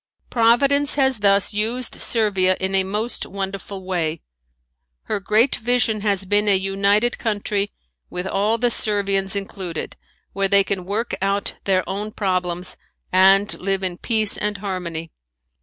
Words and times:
Providence 0.31 0.95
has 0.95 1.19
thus 1.19 1.53
used 1.53 2.01
Servia 2.01 2.57
in 2.59 2.73
a 2.73 2.83
most 2.83 3.23
wonderful 3.27 3.85
way. 3.85 4.23
Her 5.03 5.19
great 5.19 5.57
vision 5.57 6.01
has 6.01 6.25
been 6.25 6.47
a 6.47 6.55
united 6.55 7.19
country 7.19 7.71
with 8.09 8.25
all 8.25 8.57
the 8.57 8.71
Servians 8.71 9.35
included, 9.35 9.97
where 10.33 10.47
they 10.47 10.63
can 10.63 10.85
work 10.85 11.13
out 11.21 11.53
their 11.65 11.87
own 11.87 12.11
problems 12.13 12.77
and 13.11 13.53
live 13.59 13.83
in 13.83 13.99
peace 13.99 14.37
and 14.37 14.57
harmony. 14.57 15.11